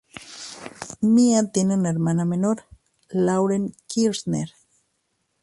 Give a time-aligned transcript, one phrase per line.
[1.01, 2.63] Mia tiene una hermana menor,
[3.09, 4.51] Lauren Kirshner.